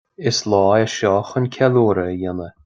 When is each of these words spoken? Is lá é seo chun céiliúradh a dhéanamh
Is 0.29 0.39
lá 0.51 0.65
é 0.83 0.85
seo 0.93 1.19
chun 1.29 1.45
céiliúradh 1.55 2.11
a 2.11 2.17
dhéanamh 2.21 2.51